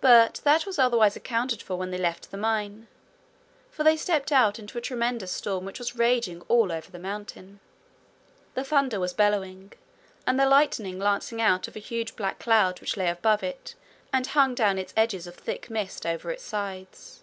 But 0.00 0.40
that 0.44 0.64
was 0.64 0.78
otherwise 0.78 1.16
accounted 1.16 1.60
for 1.60 1.76
when 1.76 1.90
they 1.90 1.98
left 1.98 2.30
the 2.30 2.38
mine, 2.38 2.86
for 3.70 3.84
they 3.84 3.94
stepped 3.94 4.32
out 4.32 4.58
into 4.58 4.78
a 4.78 4.80
tremendous 4.80 5.32
storm 5.32 5.66
which 5.66 5.78
was 5.78 5.94
raging 5.94 6.40
all 6.48 6.72
over 6.72 6.90
the 6.90 6.98
mountain. 6.98 7.60
The 8.54 8.64
thunder 8.64 8.98
was 8.98 9.12
bellowing, 9.12 9.74
and 10.26 10.40
the 10.40 10.48
lightning 10.48 10.98
lancing 10.98 11.42
out 11.42 11.68
of 11.68 11.76
a 11.76 11.78
huge 11.78 12.16
black 12.16 12.38
cloud 12.38 12.80
which 12.80 12.96
lay 12.96 13.10
above 13.10 13.42
it 13.42 13.74
and 14.14 14.26
hung 14.28 14.54
down 14.54 14.78
its 14.78 14.94
edges 14.96 15.26
of 15.26 15.34
thick 15.34 15.68
mist 15.68 16.06
over 16.06 16.30
its 16.30 16.42
sides. 16.42 17.22